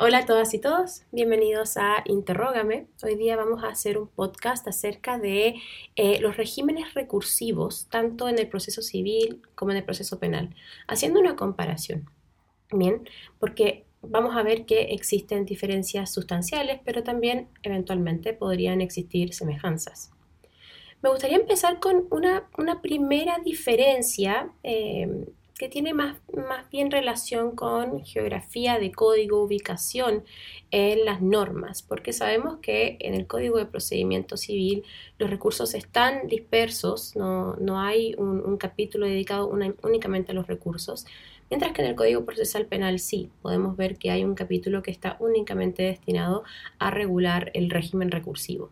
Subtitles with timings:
[0.00, 2.88] Hola a todas y todos, bienvenidos a Interrógame.
[3.02, 5.54] Hoy día vamos a hacer un podcast acerca de
[5.94, 10.54] eh, los regímenes recursivos, tanto en el proceso civil como en el proceso penal,
[10.88, 12.10] haciendo una comparación.
[12.72, 20.10] Bien, porque vamos a ver que existen diferencias sustanciales, pero también eventualmente podrían existir semejanzas.
[21.00, 22.50] Me gustaría empezar con una,
[22.82, 25.26] primera diferencia eh,
[25.58, 30.24] que tiene más, más bien relación con geografía de código, ubicación
[30.70, 34.84] en las normas, porque sabemos que en el Código de Procedimiento Civil
[35.18, 39.48] los recursos están dispersos, no, no hay un, capítulo dedicado
[39.82, 41.06] únicamente a los recursos,
[41.48, 44.90] mientras que en el Código Procesal Penal sí, podemos ver que hay un capítulo que
[44.90, 46.44] está únicamente destinado
[46.78, 48.70] a regular el régimen recursivo.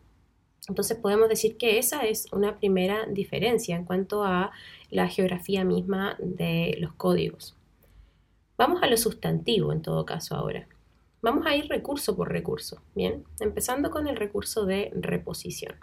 [0.69, 4.53] Entonces podemos decir que esa es una primera diferencia en cuanto a
[4.91, 7.57] la geografía misma de los códigos.
[8.57, 10.69] Vamos a lo sustantivo en todo caso ahora.
[11.21, 13.25] Vamos a ir recurso por recurso, ¿bien?
[13.41, 15.75] Empezando con el recurso de reposición.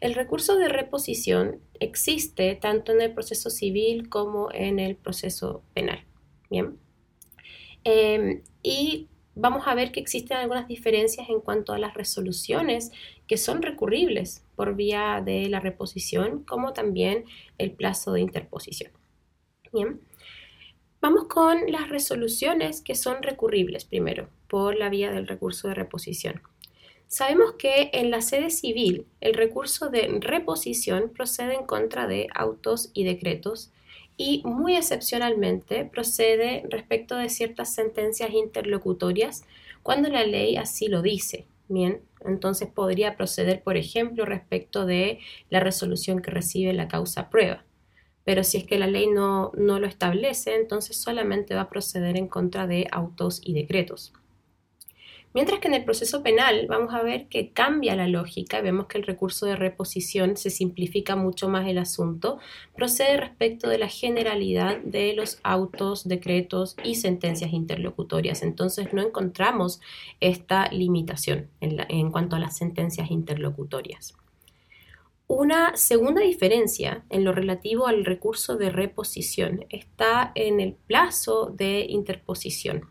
[0.00, 6.04] El recurso de reposición existe tanto en el proceso civil como en el proceso penal,
[6.50, 6.78] ¿bien?
[7.82, 12.92] Em, y vamos a ver que existen algunas diferencias en cuanto a las resoluciones
[13.28, 17.24] que son recurribles por vía de la reposición, como también
[17.58, 18.90] el plazo de interposición.
[19.72, 20.00] Bien.
[21.00, 26.42] Vamos con las resoluciones que son recurribles primero por la vía del recurso de reposición.
[27.06, 32.90] Sabemos que en la sede civil el recurso de reposición procede en contra de autos
[32.94, 33.70] y decretos
[34.16, 39.44] y muy excepcionalmente procede respecto de ciertas sentencias interlocutorias
[39.82, 41.46] cuando la ley así lo dice.
[41.68, 47.64] Bien, entonces podría proceder, por ejemplo, respecto de la resolución que recibe la causa prueba.
[48.24, 52.16] Pero si es que la ley no, no lo establece, entonces solamente va a proceder
[52.16, 54.12] en contra de autos y decretos.
[55.34, 58.96] Mientras que en el proceso penal vamos a ver que cambia la lógica, vemos que
[58.96, 62.38] el recurso de reposición se simplifica mucho más el asunto,
[62.74, 68.42] procede respecto de la generalidad de los autos, decretos y sentencias interlocutorias.
[68.42, 69.80] Entonces no encontramos
[70.20, 74.16] esta limitación en, en cuanto a las sentencias interlocutorias.
[75.26, 81.84] Una segunda diferencia en lo relativo al recurso de reposición está en el plazo de
[81.86, 82.88] interposición.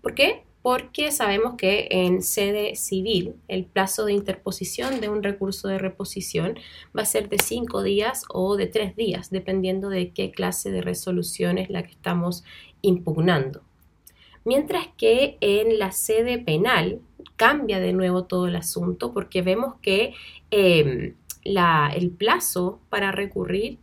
[0.00, 0.45] ¿Por qué?
[0.66, 6.58] Porque sabemos que en sede civil el plazo de interposición de un recurso de reposición
[6.86, 10.82] va a ser de cinco días o de tres días, dependiendo de qué clase de
[10.82, 12.42] resolución es la que estamos
[12.82, 13.62] impugnando.
[14.44, 16.98] Mientras que en la sede penal
[17.36, 20.14] cambia de nuevo todo el asunto porque vemos que
[20.50, 23.78] em, el plazo para recurrir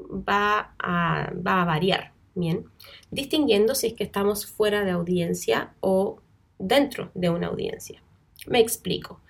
[0.00, 2.12] va a, va a variar.
[2.36, 2.64] Bien,
[3.12, 6.18] distinguiendo si es que estamos fuera de audiencia o
[6.58, 8.02] dentro de una audiencia.
[8.46, 9.20] Me explico.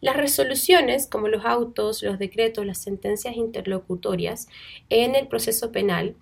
[0.00, 4.48] Las resoluciones, como los autos, los decretos, las sentencias interlocutorias
[4.90, 6.14] en el proceso penal,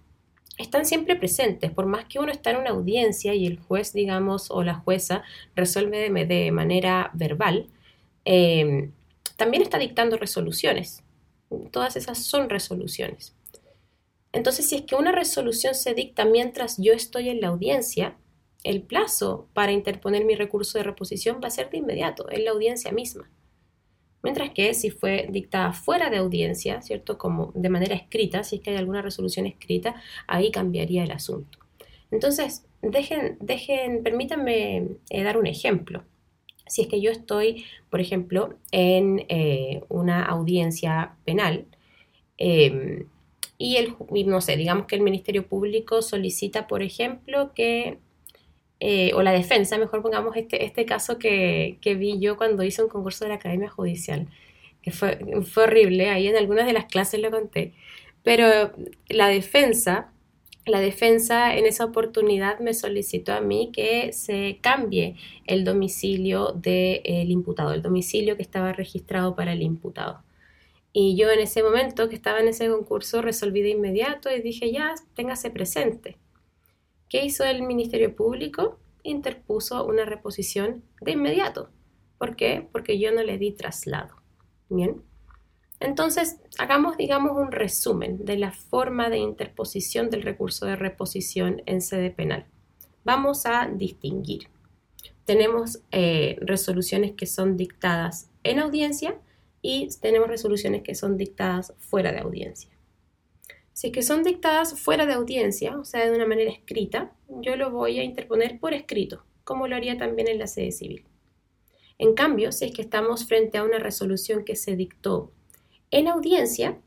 [0.59, 4.51] están siempre presentes, por más que uno está en una audiencia y el juez, digamos,
[4.51, 5.23] o la jueza
[5.55, 7.67] resuelve de, manera verbal,
[8.25, 8.93] em,
[9.37, 11.03] también está dictando resoluciones.
[11.71, 13.35] Todas esas son resoluciones.
[14.33, 18.17] Entonces, si es que una resolución se dicta mientras yo estoy en la audiencia,
[18.67, 22.51] el plazo para interponer mi recurso de reposición va a ser de inmediato, en la
[22.51, 23.31] audiencia misma.
[24.23, 27.17] Mientras que si fue dictada fuera de audiencia, ¿cierto?
[27.17, 29.95] Como de manera escrita, si es que hay alguna resolución escrita,
[30.27, 31.61] ahí cambiaría el asunto.
[32.11, 36.03] Entonces, dejen, dejen, permítanme eh, dar un ejemplo.
[36.67, 41.67] Si es que yo estoy, por ejemplo, en eh, una audiencia penal,
[42.37, 43.07] em,
[43.59, 43.95] y el,
[44.27, 47.99] no sé, digamos que el Ministerio Público solicita, por ejemplo, que
[48.81, 52.89] eh, o la defensa, mejor pongamos este, este caso que, vi yo cuando hice un
[52.91, 54.29] concurso de la Academia Judicial,
[54.83, 57.73] que fue, fue horrible, ahí en algunas de las clases lo conté,
[58.23, 58.73] pero
[59.09, 60.13] la defensa,
[60.67, 65.17] la defensa en esa oportunidad me solicitó a mí que se cambie
[65.47, 70.23] el domicilio del imputado, el domicilio que estaba registrado para el imputado.
[70.93, 74.73] Y yo en ese momento que estaba en ese concurso resolví de inmediato y dije,
[74.73, 76.17] ya, téngase presente.
[77.09, 78.79] ¿Qué hizo el Ministerio Público?
[79.03, 81.71] Interpuso una reposición de inmediato.
[82.19, 82.69] ¿Por qué?
[82.73, 84.17] Porque yo no le di traslado.
[84.69, 85.03] Bien.
[85.79, 91.81] Entonces, hagamos, digamos, un resumen de la forma de interposición del recurso de reposición en
[91.81, 92.47] sede penal.
[93.05, 94.49] Vamos a distinguir.
[95.25, 99.21] Tenemos eh, resoluciones que son dictadas en audiencia
[99.63, 102.76] y tenemos resoluciones que son dictadas fuera de audiencia.
[103.77, 107.57] Si es que son dictadas fuera de audiencia, o sea, de una manera escrita, yo
[107.57, 109.23] lo voy a interponer por escrito.
[109.45, 111.05] como lo haría también en la sede civil.
[111.99, 115.31] En cambio, si es que estamos frente a una resolución que se dictó
[115.91, 116.79] en audiencia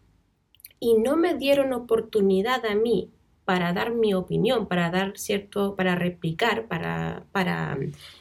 [0.80, 3.12] y no me dieron oportunidad a mí
[3.46, 7.78] para dar mi opinión, para dar cierto, para replicar, para, para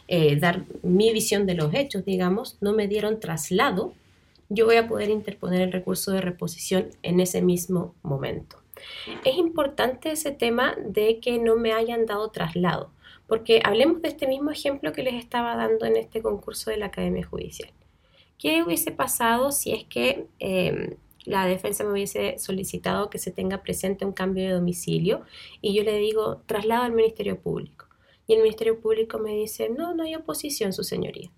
[0.09, 3.95] eh, dar mi visión de los hechos, digamos, no me dieron traslado,
[4.49, 8.57] yo voy a poder interponer el recurso de reposición en ese mismo momento.
[9.25, 12.91] Es importante ese tema de que no me hayan dado traslado,
[13.27, 16.87] porque hablemos de este mismo ejemplo que les estaba dando en este concurso de la
[16.87, 17.71] Academia Judicial.
[18.39, 20.95] ¿Qué hubiese pasado si es que em,
[21.25, 25.23] la defensa me hubiese solicitado que se tenga presente un cambio de domicilio
[25.61, 27.87] y yo le digo traslado al Ministerio Público?
[28.29, 31.31] Y el Ministerio Público me dice, no, no hay oposición, su señoría.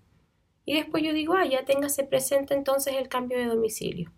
[0.65, 4.11] Y después yo digo, ah, ya téngase presente entonces el cambio de domicilio.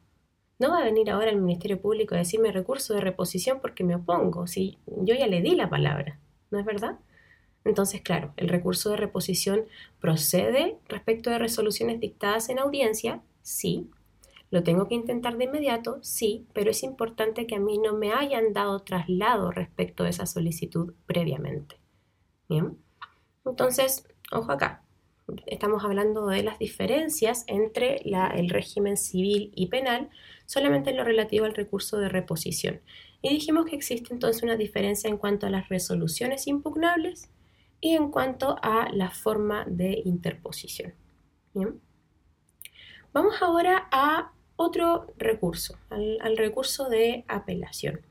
[0.60, 3.95] No va a venir ahora el Ministerio Público a decirme recurso de reposición porque me
[3.95, 6.19] opongo, si yo ya le di la palabra,
[6.51, 7.00] ¿no es verdad?
[7.66, 9.66] Entonces, claro, el recurso de reposición
[10.00, 13.89] procede respecto de resoluciones dictadas en audiencia, sí.
[14.51, 18.13] Lo tengo que intentar de inmediato, sí, pero es importante que a mí no me
[18.13, 21.80] hayan dado traslado respecto de esa solicitud previamente.
[22.48, 22.78] Bien.
[23.46, 24.83] Entonces, ojo acá,
[25.48, 30.10] estamos hablando de las diferencias entre el régimen civil y penal
[30.46, 32.81] solamente en lo relativo al recurso de reposición.
[33.22, 37.30] Y dijimos que existe entonces una diferencia en cuanto a las resoluciones impugnables
[37.80, 40.94] y en cuanto a la forma de interposición.
[43.14, 48.02] Vamos ahora a otro recurso, al recurso de apelación.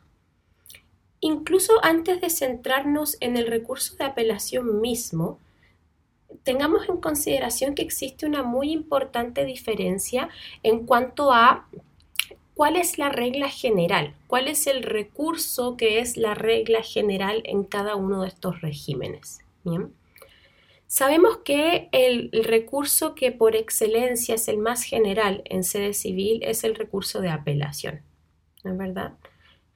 [1.20, 5.38] Incluso antes de centrarnos en el recurso de apelación mismo,
[6.42, 10.28] tengamos en consideración que existe una muy importante diferencia
[10.62, 11.68] en cuanto a
[12.54, 17.64] cuál es la regla general, cuál es el recurso que es la regla general en
[17.64, 19.40] cada uno de estos regímenes.
[20.86, 26.64] Sabemos que el, recurso que por excelencia es el más general en sede civil es
[26.64, 28.02] el recurso de apelación,
[28.64, 29.14] ¿no es verdad?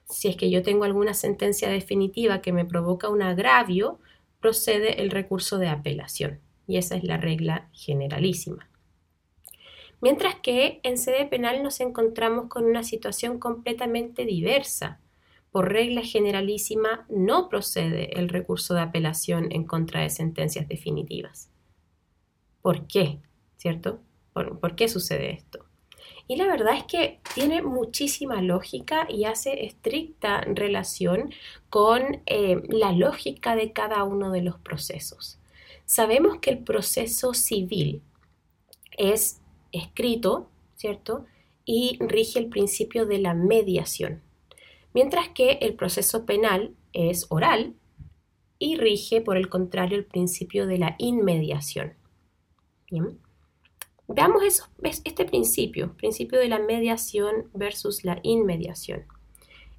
[0.08, 3.98] Si es que yo tengo alguna sentencia definitiva que me provoca un agravio,
[4.40, 8.68] procede el recurso de apelación y esa es la regla generalísima.
[10.00, 15.00] Mientras que en sede penal nos encontramos con una situación completamente diversa.
[15.50, 21.50] Por regla generalísima no procede el recurso de apelación en contra de sentencias definitivas.
[22.60, 23.20] ¿Por qué?
[23.56, 24.00] ¿Cierto?
[24.34, 25.64] ¿Por, qué sucede esto?
[26.28, 31.32] Y la verdad es que tiene muchísima lógica y hace estricta relación
[31.70, 35.38] con eh, la lógica de cada uno de los procesos.
[35.86, 38.02] Sabemos que el proceso civil
[38.98, 39.40] es
[39.72, 41.24] escrito, ¿cierto?
[41.64, 44.22] Y rige el principio de la mediación,
[44.92, 47.74] mientras que el proceso penal es oral
[48.58, 51.94] y rige, por el contrario, el principio de la inmediación.
[52.90, 53.18] Bien.
[54.08, 54.42] Veamos
[54.82, 59.04] este principio, principio de la mediación versus la inmediación.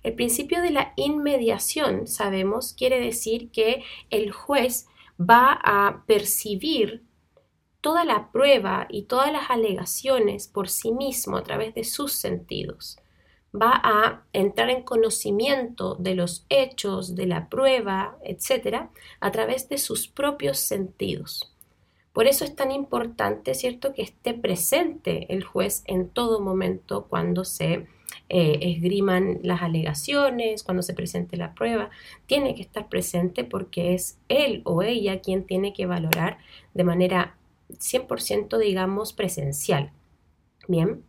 [0.04, 4.88] El principio de la inmediación, sabemos, quiere decir que el juez
[5.19, 7.04] va a percibir
[7.81, 12.98] toda la prueba y todas las alegaciones por sí mismo a través de sus sentidos.
[13.56, 19.78] Va a entrar en conocimiento de los hechos, de la prueba, etcétera, a través de
[19.78, 21.54] sus propios sentidos.
[22.14, 27.45] Por eso es tan importante, ¿cierto?, que esté presente el juez en todo momento cuando
[27.45, 27.88] se
[28.30, 31.90] eh, esgriman las alegaciones, cuando se presente la prueba,
[32.26, 36.38] tiene que estar presente porque es él o ella quien tiene que valorar
[36.74, 37.38] de manera
[37.69, 39.92] 100% digamos presencial.
[40.68, 41.04] Bien.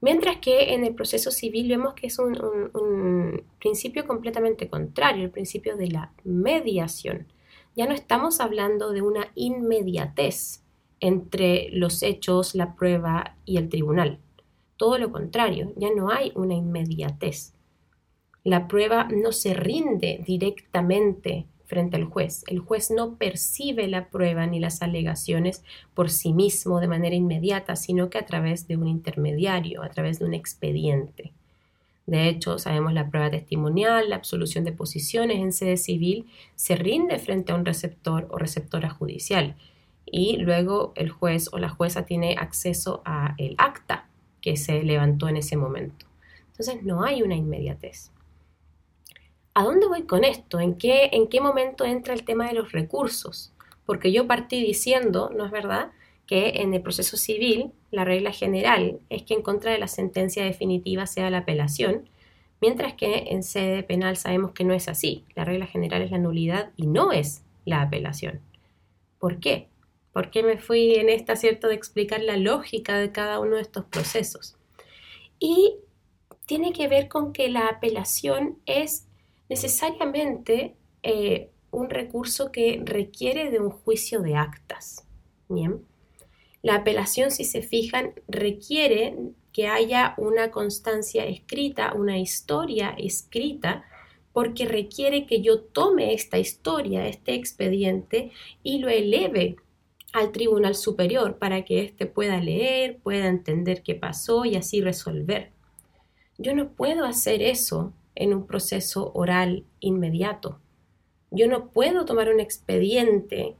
[0.00, 2.38] Mientras que en el proceso civil vemos que es un,
[2.74, 7.26] un, principio completamente contrario, el principio de la mediación.
[7.74, 10.62] Ya no estamos hablando de una inmediatez
[11.00, 14.20] entre los hechos, la prueba y el tribunal.
[14.76, 17.54] Todo lo contrario, ya no hay una inmediatez.
[18.44, 22.44] La prueba no se rinde directamente frente al juez.
[22.46, 25.64] El juez no percibe la prueba ni las alegaciones
[25.94, 30.20] por sí mismo de manera inmediata, sino que a través de un intermediario, a través
[30.20, 31.32] de un expediente.
[32.06, 37.18] De hecho, sabemos la prueba testimonial, la absolución de posiciones en sede civil se rinde
[37.18, 39.56] frente a un receptor o receptora judicial
[40.04, 44.06] y luego el juez o la jueza tiene acceso a el acta
[44.46, 46.06] que se levantó en ese momento.
[46.52, 48.12] Entonces no hay una inmediatez.
[49.54, 50.60] ¿A dónde voy con esto?
[50.60, 53.52] ¿En qué, ¿En qué momento entra el tema de los recursos?
[53.86, 55.90] Porque yo partí diciendo, ¿no es verdad?,
[56.28, 60.44] que en el proceso civil la regla general es que en contra de la sentencia
[60.44, 62.08] definitiva sea la apelación,
[62.60, 65.24] mientras que en sede penal sabemos que no es así.
[65.34, 68.38] La regla general es la nulidad y no es la apelación.
[69.18, 69.66] ¿Por qué?
[70.16, 73.60] ¿Por qué me fui en esta, cierto, de explicar la lógica de cada uno de
[73.60, 74.56] estos procesos?
[75.38, 75.74] Y
[76.46, 79.06] tiene que ver con que la apelación es
[79.50, 85.04] necesariamente eh, un recurso que requiere de un juicio de actas.
[85.50, 85.84] Bien.
[86.62, 89.18] La apelación, si se fijan, requiere
[89.52, 93.84] que haya una constancia escrita, una historia escrita,
[94.32, 98.30] porque requiere que yo tome esta historia, este expediente,
[98.62, 99.56] y lo eleve
[100.16, 105.50] al tribunal superior para que éste pueda leer, pueda entender qué pasó y así resolver.
[106.38, 110.58] Yo no puedo hacer eso en un proceso oral inmediato.
[111.30, 113.56] Yo no puedo tomar un expediente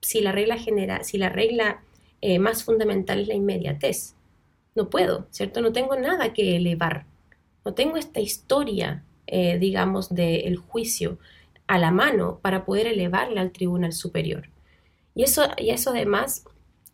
[0.00, 1.84] si la regla general, si la regla
[2.20, 4.16] eh, más fundamental es la inmediatez.
[4.74, 5.60] No puedo, ¿cierto?
[5.60, 7.06] No tengo nada que elevar.
[7.64, 11.18] No tengo esta historia, eh, digamos, del juicio
[11.68, 14.48] a la mano para poder elevarla al tribunal superior.
[15.16, 16.44] Y eso, y eso además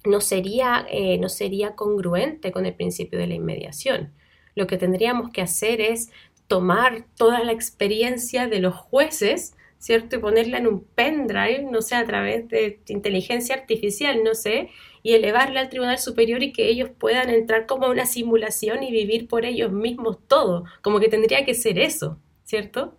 [0.05, 4.13] no sería, eh, no sería congruente con el principio de la inmediación.
[4.55, 6.11] Lo que tendríamos que hacer es
[6.47, 10.17] tomar toda la experiencia de los jueces, ¿cierto?
[10.17, 14.71] Y ponerla en un pendrive, no sé, a través de inteligencia artificial, no sé,
[15.03, 19.27] y elevarla al Tribunal Superior y que ellos puedan entrar como una simulación y vivir
[19.27, 22.97] por ellos mismos todo, como que tendría que ser eso, ¿cierto?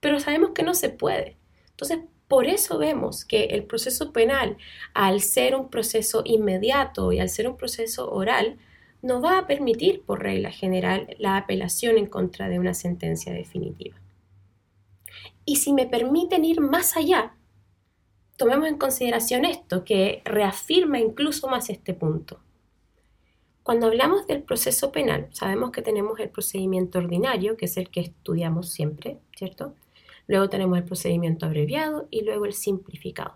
[0.00, 1.36] Pero sabemos que no se puede.
[1.70, 4.56] Entonces, por eso vemos que el proceso penal,
[4.94, 8.56] al ser un proceso inmediato y al ser un proceso oral,
[9.02, 14.00] no va a permitir, por regla general, la apelación en contra de una sentencia definitiva.
[15.44, 17.34] Y si me permiten ir más allá,
[18.36, 22.38] tomemos en consideración esto, que reafirma incluso más este punto.
[23.64, 28.02] Cuando hablamos del proceso penal, sabemos que tenemos el procedimiento ordinario, que es el que
[28.02, 29.74] estudiamos siempre, ¿cierto?
[30.30, 33.34] Luego tenemos el procedimiento abreviado y luego el simplificado.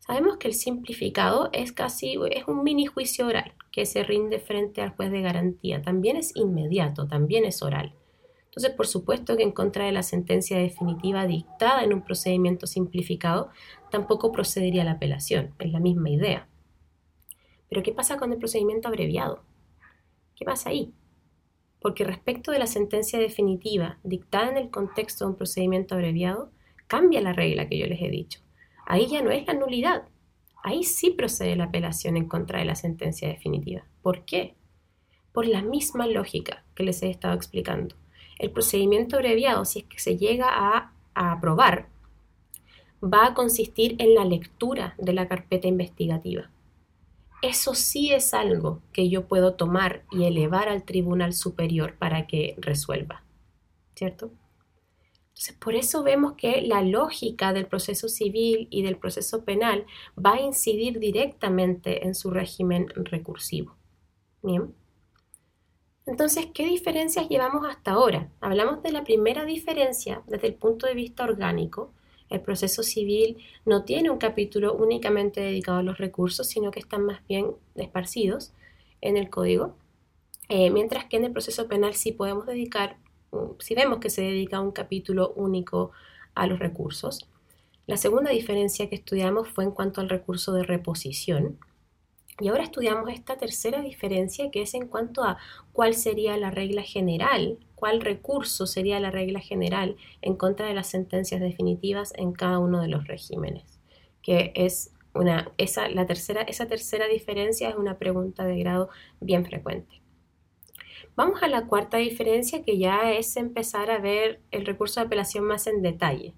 [0.00, 4.82] Sabemos que el simplificado es casi es un mini juicio oral que se rinde frente
[4.82, 5.80] al juez de garantía.
[5.80, 7.94] También es inmediato, también es oral.
[8.46, 13.50] Entonces, por supuesto que en contra de la sentencia definitiva dictada en un procedimiento simplificado,
[13.92, 15.54] tampoco procedería la apelación.
[15.60, 16.48] Es la misma idea.
[17.68, 19.44] Pero ¿qué pasa con el procedimiento abreviado?
[20.34, 20.92] ¿Qué pasa ahí?
[21.80, 26.50] Porque respecto de la sentencia definitiva dictada en el contexto de un procedimiento abreviado,
[26.86, 28.40] cambia la regla que yo les he dicho.
[28.86, 30.04] Ahí ya no es la nulidad,
[30.62, 33.84] ahí sí procede la apelación en contra de la sentencia definitiva.
[34.02, 34.54] ¿Por qué?
[35.32, 37.94] Por la misma lógica que les he estado explicando.
[38.38, 41.88] El procedimiento abreviado, si es que se llega a, a aprobar,
[43.02, 46.50] va a consistir en la lectura de la carpeta investigativa
[47.42, 52.56] eso sí es algo que yo puedo tomar y elevar al tribunal superior para que
[52.58, 53.24] resuelva,
[53.94, 54.30] ¿cierto?
[55.28, 59.86] Entonces, por eso vemos que la lógica del proceso civil y del proceso penal
[60.18, 63.76] va a incidir directamente en su régimen recursivo.
[64.42, 64.74] Bien.
[66.06, 68.32] Entonces, ¿qué diferencias llevamos hasta ahora?
[68.40, 71.92] Hablamos de la primera diferencia desde el punto de vista orgánico,
[72.30, 77.04] el proceso civil no tiene un capítulo únicamente dedicado a los recursos, sino que están
[77.04, 78.52] más bien esparcidos
[79.00, 79.74] en el código,
[80.48, 82.96] eh, mientras que en el proceso penal sí podemos dedicar,
[83.58, 85.92] si vemos que se dedica un capítulo único
[86.34, 87.28] a los recursos.
[87.86, 91.58] La segunda diferencia que estudiamos fue en cuanto al recurso de reposición.
[92.40, 95.38] Y ahora estudiamos esta tercera diferencia que es en cuanto a
[95.72, 100.88] cuál sería la regla general cuál recurso sería la regla general en contra de las
[100.88, 103.78] sentencias definitivas en cada uno de los regímenes,
[104.20, 108.88] que es una, esa, la tercera, esa tercera diferencia es una pregunta de grado
[109.20, 110.02] bien frecuente.
[111.14, 115.44] Vamos a la cuarta diferencia que ya es empezar a ver el recurso de apelación
[115.44, 116.34] más en detalle.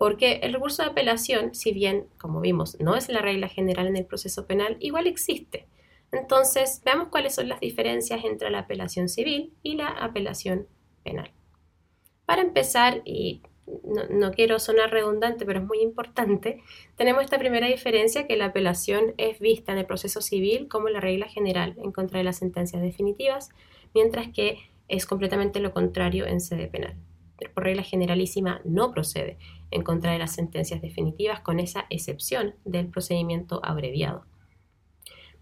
[0.00, 3.98] Porque el recurso de apelación, si bien, como vimos, no es la regla general en
[3.98, 5.66] el proceso penal, igual existe.
[6.10, 10.66] Entonces, veamos cuáles son las diferencias entre la apelación civil y la apelación
[11.04, 11.30] penal.
[12.24, 13.42] Para empezar, y
[14.08, 16.62] no, quiero sonar redundante, pero es muy importante,
[16.96, 21.00] tenemos esta primera diferencia que la apelación es vista en el proceso civil como la
[21.00, 23.50] regla general en contra de las sentencias definitivas,
[23.92, 26.96] mientras que es completamente lo contrario en sede penal.
[27.48, 29.38] Por regla generalísima no procede
[29.70, 34.24] en contra de las sentencias definitivas con esa excepción del procedimiento abreviado.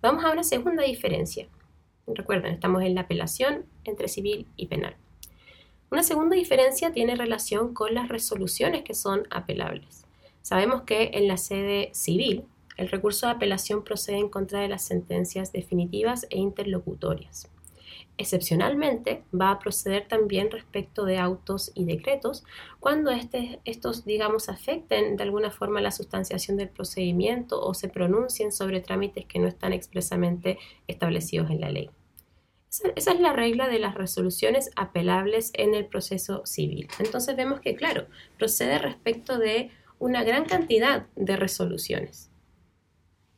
[0.00, 1.48] Vamos a una segunda diferencia.
[2.06, 4.96] Recuerden, estamos en la apelación entre civil y penal.
[5.90, 10.04] Una segunda diferencia tiene relación con las resoluciones que son apelables.
[10.42, 12.44] Sabemos que en la sede civil
[12.76, 17.50] el recurso de apelación procede en contra de las sentencias definitivas e interlocutorias.
[18.16, 22.44] Excepcionalmente va a proceder también respecto de autos y decretos
[22.80, 28.52] cuando este, estos, digamos, afecten de alguna forma la sustanciación del procedimiento o se pronuncien
[28.52, 31.90] sobre trámites que no están expresamente establecidos en la ley.
[32.70, 36.88] Esa, es la regla de las resoluciones apelables en el proceso civil.
[36.98, 42.30] Entonces vemos que, claro, procede respecto de una gran cantidad de resoluciones.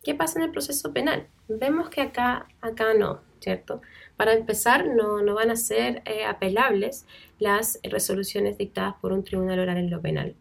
[0.02, 1.28] ¿Qué pasa en el proceso penal?
[1.48, 3.82] Vemos que acá, acá no, ¿cierto?
[4.20, 7.06] Para empezar, no, no van a ser eh, apelables
[7.38, 10.36] las resoluciones dictadas por un tribunal oral en lo penal.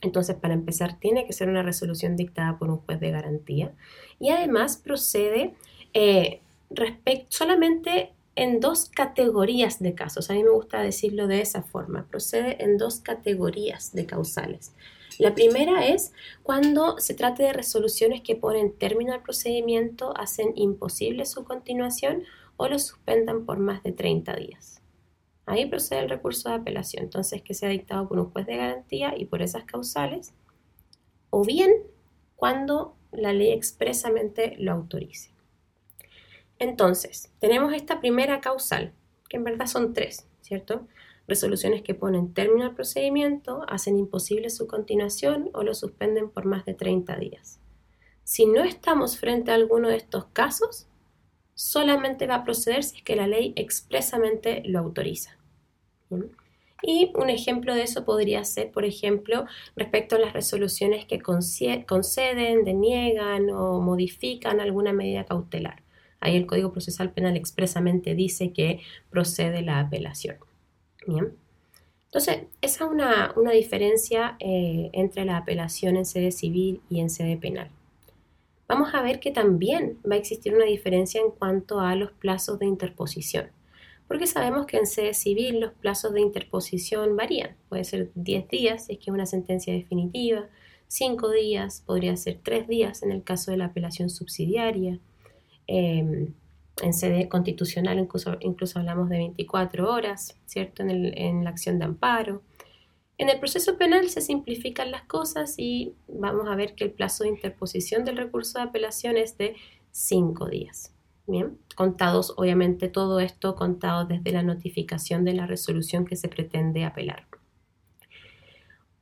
[0.00, 3.74] Entonces, para empezar, tiene que ser una resolución dictada por un juez de garantía
[4.18, 5.52] y además procede
[5.92, 6.40] eh,
[7.28, 10.30] solamente en dos categorías de casos.
[10.30, 12.06] A mí me gusta decirlo de esa forma.
[12.08, 14.72] Procede en dos categorías de causales.
[15.18, 21.26] La primera es cuando se trate de resoluciones que ponen término al procedimiento, hacen imposible
[21.26, 22.24] su continuación
[22.56, 24.80] o lo suspendan por más de 30 días.
[25.46, 29.14] Ahí procede el recurso de apelación, entonces que sea dictado por un juez de garantía
[29.16, 30.32] y por esas causales,
[31.30, 31.72] o bien
[32.36, 35.30] cuando la ley expresamente lo autorice.
[36.58, 38.92] Entonces, tenemos esta primera causal,
[39.28, 40.86] que en verdad son tres, ¿cierto?
[41.28, 46.64] Resoluciones que ponen término al procedimiento, hacen imposible su continuación o lo suspenden por más
[46.64, 47.60] de 30 días.
[48.24, 50.86] Si no estamos frente a alguno de estos casos,
[51.54, 55.38] solamente va a proceder si es que la ley expresamente lo autoriza.
[56.82, 62.64] Y un ejemplo de eso podría ser, por ejemplo, respecto a las resoluciones que conceden,
[62.64, 65.82] deniegan o modifican alguna medida cautelar.
[66.18, 70.36] Ahí el Código Procesal Penal expresamente dice que procede la apelación.
[71.06, 71.36] Bien.
[72.06, 77.36] Entonces, esa es una, diferencia eh, entre la apelación en sede civil y en sede
[77.36, 77.70] penal.
[78.68, 82.58] Vamos a ver que también va a existir una diferencia en cuanto a los plazos
[82.58, 83.50] de interposición,
[84.08, 87.56] porque sabemos que en sede civil los plazos de interposición varían.
[87.68, 90.48] Puede ser 10 días si es que es una sentencia definitiva,
[90.88, 95.00] 5 días, podría ser 3 días en el caso de la apelación subsidiaria,
[95.66, 96.34] Em,
[96.80, 100.82] en sede constitucional incluso, incluso hablamos de 24 horas, ¿cierto?
[100.82, 102.42] En, la acción de amparo.
[103.18, 107.24] En el proceso penal se simplifican las cosas y vamos a ver que el plazo
[107.24, 109.56] de interposición del recurso de apelación es de
[109.90, 110.94] 5 días.
[111.26, 116.84] Bien, contados, obviamente, todo esto contado desde la notificación de la resolución que se pretende
[116.84, 117.26] apelar.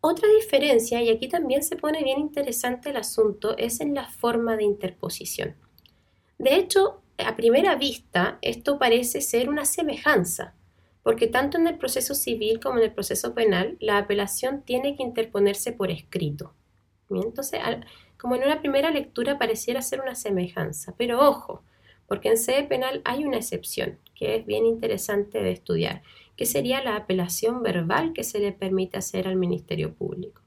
[0.03, 4.57] Otra diferencia, y aquí también se pone bien interesante el asunto, es en la forma
[4.57, 5.57] de interposición.
[6.39, 10.55] De hecho, a primera vista, esto parece ser una semejanza,
[11.03, 15.03] porque tanto en el proceso civil como en el proceso penal, la apelación tiene que
[15.03, 16.55] interponerse por escrito.
[17.11, 17.61] Entonces,
[18.19, 21.63] como en una primera lectura pareciera ser una semejanza, pero ojo,
[22.07, 26.03] porque en sede penal hay una excepción que es bien interesante de estudiar,
[26.37, 30.43] que sería la apelación verbal que se le permite hacer al Ministerio Público.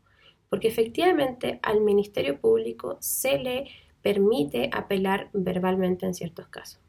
[0.50, 3.68] Porque efectivamente al Ministerio Público se le
[4.04, 6.80] permite apelar verbalmente en ciertos casos.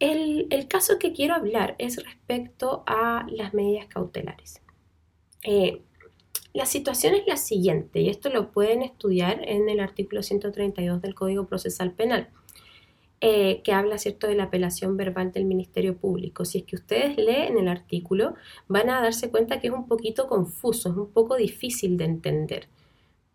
[0.00, 4.60] El, caso que quiero hablar es respecto a las medidas cautelares.
[5.44, 5.80] Eh,
[6.52, 11.14] la situación es la siguiente, y esto lo pueden estudiar en el artículo 132 del
[11.14, 12.28] Código Procesal Penal,
[13.20, 16.44] eh, que habla cierto de la apelación verbal del Ministerio Público.
[16.44, 18.34] Si es que ustedes leen el artículo,
[18.68, 22.68] van a darse cuenta que es un poquito confuso, es un poco difícil de entender.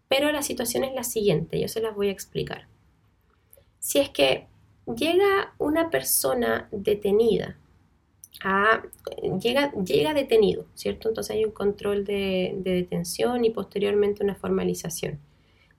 [0.10, 2.68] Pero la situación es la siguiente, yo se las voy a explicar.
[3.80, 4.48] Si es que
[4.86, 7.58] llega una persona detenida,
[9.42, 11.10] llega, llega detenido, ¿cierto?
[11.10, 15.20] Entonces hay un control de, de detención y posteriormente una formalización.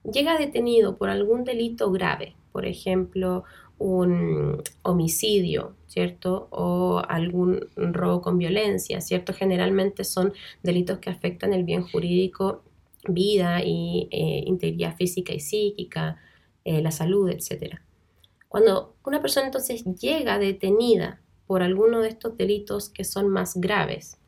[0.03, 3.43] Llega detenido por algún delito grave, por ejemplo,
[3.77, 6.47] un homicidio, ¿cierto?
[6.51, 9.33] O algún robo con violencia, ¿cierto?
[9.33, 12.63] Generalmente son delitos que afectan el bien jurídico
[13.07, 16.17] vida y eh, integridad física y psíquica,
[16.63, 17.79] eh, la salud, etc.
[18.47, 24.19] Cuando una persona entonces llega detenida por alguno de estos delitos que son más graves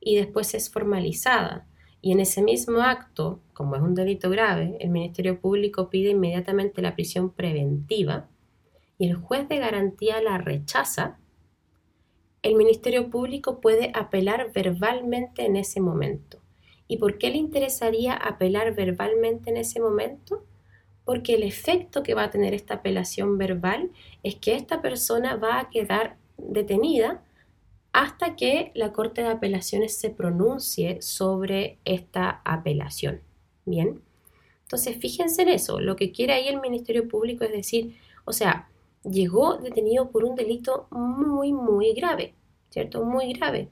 [0.00, 1.66] y después es formalizada
[2.00, 6.82] y en ese mismo acto, como es un delito grave, el Ministerio Público pide inmediatamente
[6.82, 8.28] la prisión preventiva
[8.98, 11.18] y el juez de garantía la rechaza,
[12.42, 16.37] el Ministerio Público puede apelar verbalmente en ese momento
[16.88, 20.44] ¿Y por qué le interesaría apelar verbalmente en ese momento?
[21.04, 23.90] Porque el efecto que va a tener esta apelación verbal
[24.22, 27.22] es que esta persona va a quedar detenida
[27.92, 33.20] hasta que la Corte de Apelaciones se pronuncie sobre esta apelación.
[33.64, 34.02] Bien,
[34.62, 38.68] entonces fíjense en eso, lo que quiere ahí el Ministerio Público es decir, o sea,
[39.02, 42.34] llegó detenido por un delito muy, muy grave,
[42.70, 43.04] ¿cierto?
[43.04, 43.68] Muy grave.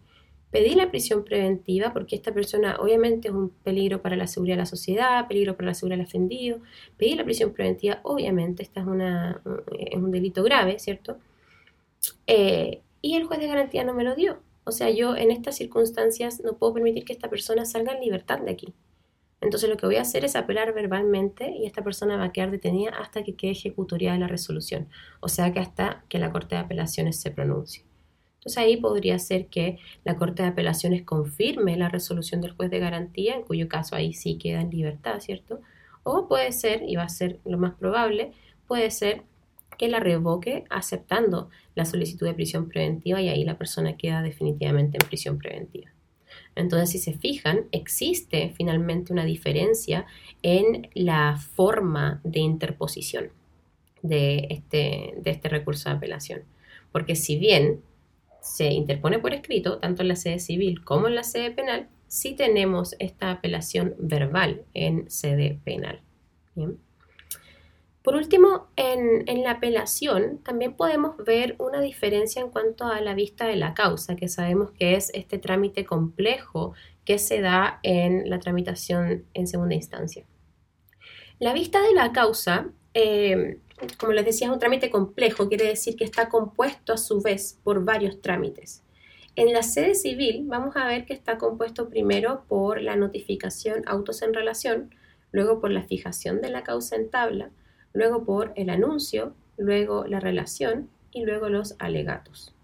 [0.57, 4.61] Pedí la prisión preventiva porque esta persona obviamente es un peligro para la seguridad de
[4.61, 6.61] la sociedad, peligro para la seguridad del ofendido.
[6.97, 9.43] Pedí la prisión preventiva, obviamente, esta es, una,
[9.79, 11.19] es un delito grave, ¿cierto?
[12.27, 14.39] Eh, y el juez de garantía no me lo dio.
[14.65, 18.39] O sea, yo en estas circunstancias no puedo permitir que esta persona salga en libertad
[18.39, 18.73] de aquí.
[19.43, 22.51] Entonces lo que voy a hacer es apelar verbalmente y esta persona va a quedar
[22.51, 24.89] detenida hasta que quede ejecutoriada la resolución,
[25.21, 27.86] o sea que hasta que la Corte de Apelaciones se pronuncie.
[28.47, 32.79] Entonces ahí podría ser que la Corte de Apelaciones confirme la resolución del juez de
[32.79, 35.61] garantía, en cuyo caso ahí sí queda en libertad, ¿cierto?
[36.05, 38.31] O puede ser, y va a ser lo más probable,
[38.69, 39.25] puede ser
[39.77, 44.97] que la revoque aceptando la solicitud de prisión preventiva y ahí la persona queda definitivamente
[45.03, 45.91] en prisión preventiva.
[46.55, 50.07] Entonces, si se fijan, existe finalmente una diferencia
[50.43, 53.31] en la forma de interposición
[54.03, 56.43] de este, de este recurso de apelación.
[56.93, 57.83] Porque si bien
[58.47, 62.35] se interpone por escrito, tanto en la sede civil como en la sede penal, sí
[62.35, 66.01] tenemos esta apelación verbal en sede penal.
[68.03, 73.47] Por último, en, la apelación también podemos ver una diferencia en cuanto a la vista
[73.47, 76.73] de la causa, que sabemos que es este trámite complejo
[77.05, 80.25] que se da en la tramitación en segunda instancia.
[81.41, 83.59] La vista de la causa, eh,
[83.99, 87.59] como les decía, es un trámite complejo, quiere decir que está compuesto a su vez
[87.63, 88.83] por varios trámites.
[89.35, 94.23] En la sede civil vamos a ver que está compuesto primero por la notificación autos
[94.23, 94.95] en relación,
[95.31, 97.51] luego por la fijación de la causa en tabla,
[97.93, 102.55] luego por el anuncio, luego la relación y luego los alegatos.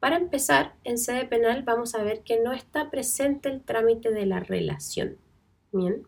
[0.00, 4.26] Para empezar, en sede penal vamos a ver que no está presente el trámite de
[4.26, 5.16] la relación.
[5.70, 6.04] Bien,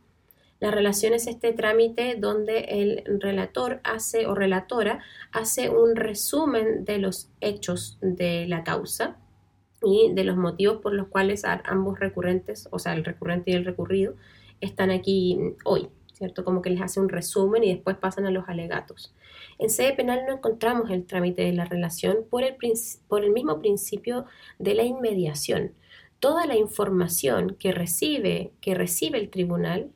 [0.64, 5.00] la relación es este trámite donde el relator hace o relatora
[5.30, 9.18] hace un resumen de los hechos de la causa
[9.82, 13.66] y de los motivos por los cuales ambos recurrentes, o sea, el recurrente y el
[13.66, 14.14] recurrido,
[14.62, 16.46] están aquí hoy, ¿cierto?
[16.46, 19.14] Como que les hace un resumen y después pasan a los alegatos.
[19.58, 22.56] En sede penal no encontramos el trámite de la relación por el,
[23.06, 24.24] por el mismo principio
[24.58, 25.72] de la inmediación.
[26.20, 29.90] Toda la información que recibe, que recibe el tribunal,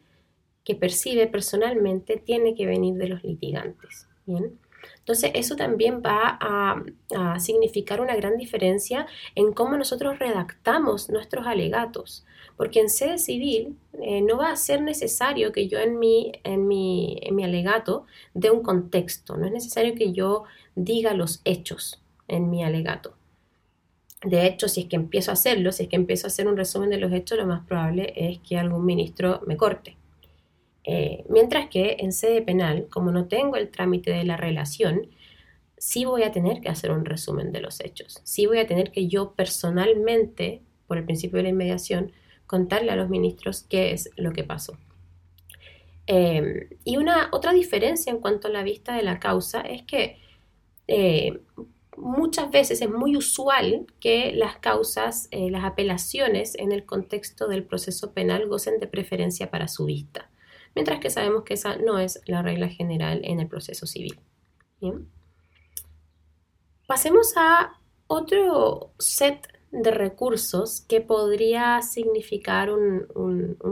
[0.69, 4.07] que percibe personalmente, tiene que venir de los litigantes.
[4.27, 4.59] ¿bien?
[4.99, 12.27] Entonces, eso también va a, significar una gran diferencia en cómo nosotros redactamos nuestros alegatos,
[12.59, 16.69] porque en sede civil eh, no va a ser necesario que yo en mi, en,
[16.69, 18.05] mi, en mi alegato
[18.35, 23.15] dé un contexto, no es necesario que yo diga los hechos en mi alegato.
[24.23, 26.59] De hecho, si es que empiezo a hacerlo, si es que empiezo a hacer un
[26.59, 29.97] resumen de los hechos, lo más probable es que algún ministro me corte.
[30.91, 35.11] Eh, mientras que en sede penal, como no tengo el trámite de la relación,
[35.77, 38.23] sí voy a tener que hacer un resumen de los hechos.
[38.25, 42.13] Sí voy a tener que yo personalmente, por el principio de la inmediación,
[42.47, 44.79] contarle a los ministros qué es lo que pasó.
[46.07, 50.17] Em, y una otra diferencia en cuanto a la vista de la causa es que
[50.87, 51.39] eh,
[51.99, 57.65] muchas veces es muy usual que las causas, eh, las apelaciones en el contexto del
[57.65, 60.28] proceso penal gocen de preferencia para su vista
[60.75, 64.19] mientras que sabemos que esa no es la regla general en el proceso civil.
[66.87, 73.07] Pasemos a otro set de recursos que podría significar un,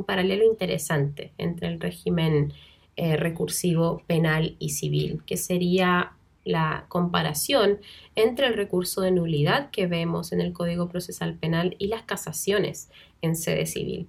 [0.07, 2.53] paralelo interesante entre el régimen
[2.97, 6.13] eh, recursivo penal y civil, que sería
[6.45, 7.81] la comparación
[8.15, 12.89] entre el recurso de nulidad que vemos en el Código Procesal Penal y las casaciones
[13.21, 14.09] en sede civil.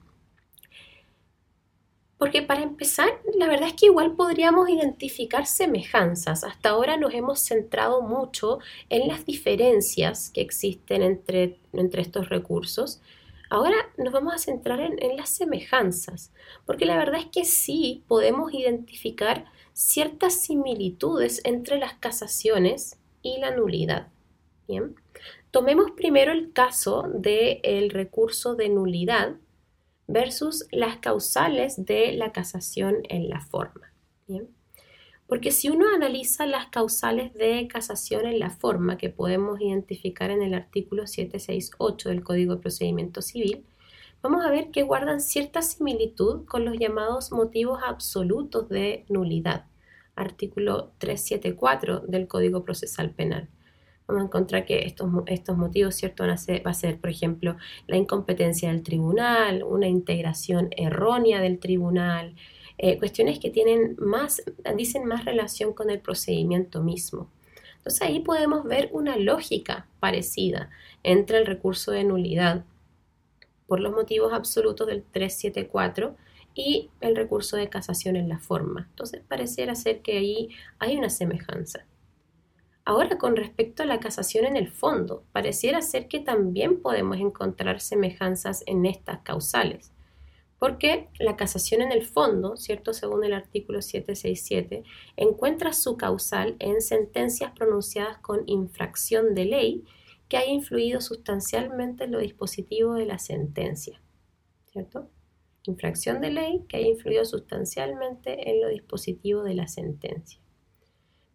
[2.17, 6.43] Porque para empezar, la verdad es que igual podríamos identificar semejanzas.
[6.43, 13.01] Hasta ahora nos hemos centrado mucho en las diferencias que existen entre, entre estos recursos.
[13.49, 16.33] Ahora nos vamos a centrar en, en, las semejanzas,
[16.65, 23.55] porque la verdad es que sí podemos identificar ciertas similitudes entre las casaciones y la
[23.55, 24.07] nulidad.
[24.67, 24.95] Bien,
[25.51, 29.35] tomemos primero el caso del recurso de nulidad
[30.07, 33.93] versus las causales de la casación en la forma.
[35.27, 40.41] Porque si uno analiza las causales de casación en la forma que podemos identificar en
[40.41, 43.65] el artículo 768 del Código de Procedimiento Civil,
[44.21, 49.65] vamos a ver que guardan cierta similitud con los llamados motivos absolutos de nulidad,
[50.15, 53.49] artículo 374 del Código Procesal Penal
[54.07, 56.23] vamos a encontrar que estos, estos motivos, ¿cierto?
[56.23, 61.41] Van a ser, va a ser, por ejemplo, la incompetencia del tribunal, una integración errónea
[61.41, 62.35] del tribunal,
[62.77, 64.41] eh, cuestiones que tienen más,
[64.75, 67.29] dicen más relación con el procedimiento mismo.
[67.77, 70.69] Entonces ahí podemos ver una lógica parecida
[71.03, 72.65] entre el recurso de nulidad
[73.65, 76.15] por los motivos absolutos del 374
[76.53, 78.87] y el recurso de casación en la forma.
[78.89, 81.85] Entonces pareciera ser que ahí hay una semejanza.
[82.87, 87.81] Ahora, con respecto a la casación en el fondo, pareciera ser que también podemos encontrar
[87.81, 89.91] semejanzas en estas causales,
[90.57, 92.93] porque la casación en el fondo, ¿cierto?
[92.93, 94.83] Según el artículo 767,
[95.17, 99.83] encuentra su causal en sentencias pronunciadas con infracción de ley
[100.29, 104.01] que haya influido sustancialmente en lo dispositivo de la sentencia,
[104.71, 105.09] ¿cierto?
[105.63, 110.39] Infracción de ley que haya influido sustancialmente en lo dispositivo de la sentencia.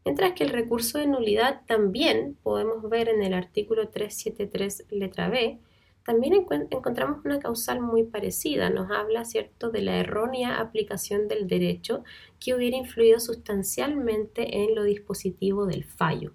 [0.05, 5.59] Mientras que el recurso de nulidad también podemos ver en el artículo 373 letra B,
[6.05, 8.71] también encontramos una causal muy parecida.
[8.71, 12.03] Nos habla, ¿cierto?, de la errónea aplicación del derecho
[12.41, 16.33] que hubiera influido sustancialmente en lo dispositivo del fallo.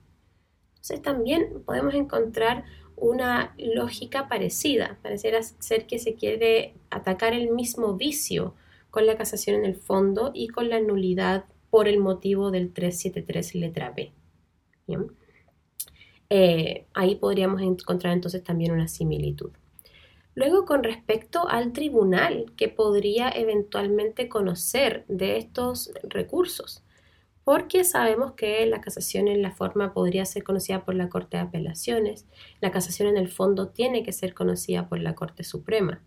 [0.69, 2.63] Entonces también podemos encontrar
[2.95, 4.99] una lógica parecida.
[5.03, 8.56] Pareciera ser que se quiere atacar el mismo vicio
[8.89, 13.56] con la casación en el fondo y con la nulidad por el motivo del 373
[13.56, 14.13] letra B.
[16.30, 19.51] Eh, ahí podríamos encontrar entonces también una similitud.
[20.36, 26.84] Luego, con respecto al tribunal que podría eventualmente conocer de estos recursos,
[27.43, 31.43] porque sabemos que la casación en la forma podría ser conocida por la Corte de
[31.43, 32.27] Apelaciones,
[32.60, 36.03] la casación en el fondo tiene que ser conocida por la Corte Suprema.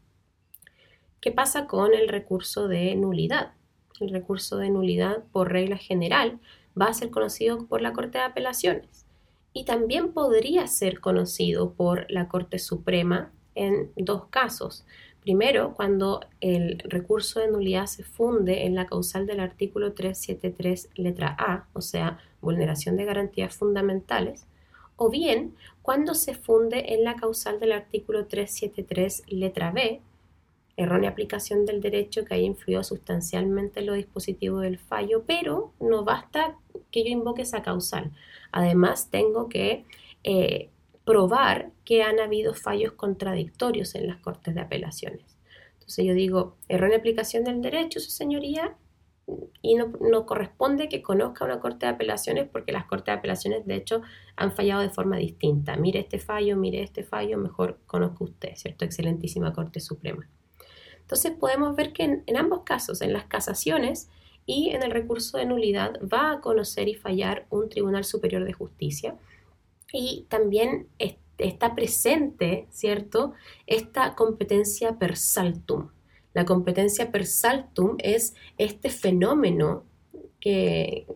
[1.20, 3.54] ¿Qué pasa con el recurso de nulidad?
[4.00, 6.38] El recurso de nulidad por regla general
[6.80, 9.06] va a ser conocido por la Corte de Apelaciones
[9.52, 14.84] y también podría ser conocido por la Corte Suprema en dos casos.
[15.20, 21.36] Primero, cuando el recurso de nulidad se funde en la causal del artículo 373 letra
[21.38, 24.46] A, o sea, vulneración de garantías fundamentales,
[24.96, 30.00] o bien cuando se funde en la causal del artículo 373 letra B,
[30.76, 36.04] errónea aplicación del derecho que haya influido sustancialmente en los dispositivos del fallo, pero no
[36.04, 36.56] basta
[36.90, 38.12] que yo invoque esa causal.
[38.52, 39.84] Además, tengo que
[40.24, 40.70] eh,
[41.04, 45.38] probar que han habido fallos contradictorios en las Cortes de Apelaciones.
[45.74, 48.76] Entonces yo digo, errónea aplicación del derecho, su señoría,
[49.62, 53.66] y no, no, corresponde que conozca una Corte de Apelaciones porque las Cortes de Apelaciones
[53.66, 54.02] de hecho
[54.36, 55.76] han fallado de forma distinta.
[55.76, 58.84] Mire este fallo, mire este fallo, mejor conozca usted, ¿cierto?
[58.84, 60.28] Excelentísima Corte Suprema.
[61.10, 64.08] Entonces podemos ver que en, ambos casos, en las casaciones
[64.46, 68.52] y en el recurso de nulidad, va a conocer y fallar un Tribunal Superior de
[68.52, 69.16] Justicia
[69.92, 70.86] y también
[71.36, 73.32] está presente, ¿cierto?,
[73.66, 75.88] esta competencia per saltum.
[76.32, 79.82] La competencia per saltum es este fenómeno
[80.38, 81.06] que,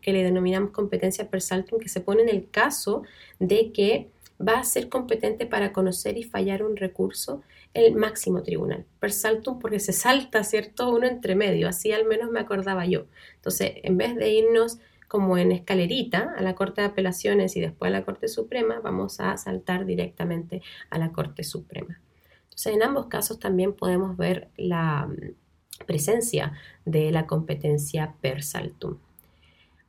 [0.00, 3.02] que, le denominamos competencia per saltum, que se pone en el caso
[3.40, 4.11] de que
[4.46, 7.42] va a ser competente para conocer y fallar un recurso
[7.74, 8.84] el máximo tribunal.
[9.00, 10.90] Per saltum porque se salta, ¿cierto?
[10.90, 13.06] Uno entre medio, así al menos me acordaba yo.
[13.36, 14.78] Entonces, en vez de irnos
[15.08, 19.20] como en escalerita a la Corte de Apelaciones y después a la Corte Suprema, vamos
[19.20, 22.00] a saltar directamente a la Corte Suprema.
[22.44, 26.52] Entonces, en ambos casos también podemos ver la mm, presencia
[26.84, 28.98] de la competencia per saltum.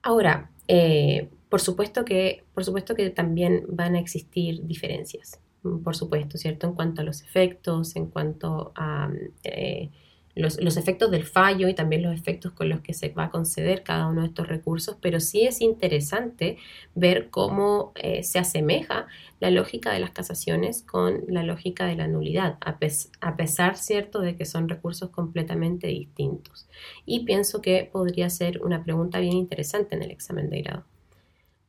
[0.02, 5.40] Ahora, eh, por, supuesto que, por supuesto que también van a existir diferencias
[5.84, 6.68] por supuesto, ¿cierto?
[6.68, 9.10] En cuanto a los efectos, en cuanto a
[9.44, 9.92] eh,
[10.36, 13.84] los, efectos del fallo y también los efectos con los que se va a conceder
[13.84, 16.58] cada uno de estos recursos, pero sí es interesante
[16.96, 19.08] ver cómo eh, se asemeja
[19.40, 22.78] la lógica de las casaciones con la lógica de la nulidad, a,
[23.22, 26.68] a pesar, ¿cierto?, de que son recursos completamente distintos.
[27.06, 30.93] Y pienso que podría ser una pregunta bien interesante en el examen de grado.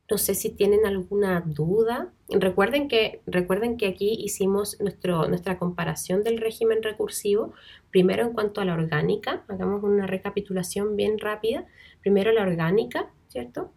[0.09, 2.13] No sé si tienen alguna duda.
[2.29, 7.53] Recuerden que, recuerden que aquí hicimos nuestro, nuestra comparación del régimen recursivo.
[7.89, 11.65] Primero en cuanto a la orgánica, hagamos una recapitulación bien rápida.
[12.01, 13.71] Primero la orgánica, ¿cierto?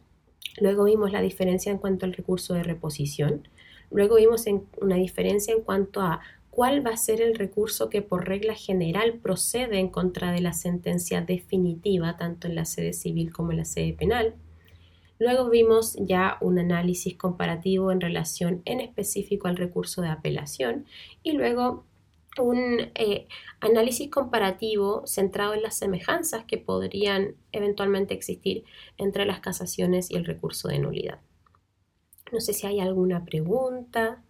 [0.61, 3.49] Luego vimos la diferencia en cuanto al recurso de reposición.
[3.91, 4.45] Luego vimos
[4.81, 9.15] una diferencia en cuanto a cuál va a ser el recurso que por regla general
[9.15, 13.65] procede en contra de la sentencia definitiva, tanto en la sede civil como en la
[13.65, 14.35] sede penal.
[15.19, 20.87] Luego vimos ya un análisis comparativo en relación en específico al recurso de apelación
[21.23, 21.85] y luego
[22.39, 23.27] un eh,
[23.61, 28.65] análisis comparativo centrado en las semejanzas que podrían eventualmente existir
[28.97, 31.21] entre las casaciones y el recurso de nulidad.
[32.33, 34.23] No sé si hay alguna pregunta.